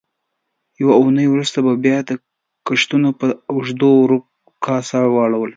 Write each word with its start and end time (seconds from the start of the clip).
یوه 0.81 0.93
اوونۍ 0.99 1.27
وروسته 1.29 1.57
به 1.65 1.71
بیا 1.83 1.97
د 2.09 2.11
کښتونو 2.67 3.09
په 3.19 3.25
اوږدو 3.51 3.89
ورځو 4.03 4.19
کار 4.65 4.81
ته 4.89 4.97
ولاړل. 5.15 5.49